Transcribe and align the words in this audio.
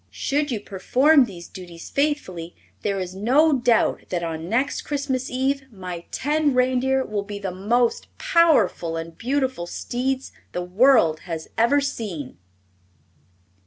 Should 0.09 0.49
you 0.49 0.59
perform 0.59 1.25
these 1.25 1.47
duties 1.47 1.91
faithfully 1.91 2.55
there 2.81 2.99
is 2.99 3.13
no 3.13 3.53
doubt 3.53 4.05
that 4.09 4.23
on 4.23 4.49
next 4.49 4.81
Christmas 4.81 5.29
Eve 5.29 5.71
my 5.71 6.05
ten 6.09 6.55
reindeer 6.55 7.05
will 7.05 7.21
be 7.21 7.37
the 7.37 7.51
most 7.53 8.07
powerful 8.17 8.97
and 8.97 9.15
beautiful 9.15 9.67
steeds 9.67 10.31
the 10.53 10.63
world 10.63 11.19
has 11.29 11.49
ever 11.55 11.81
seen!" 11.81 12.39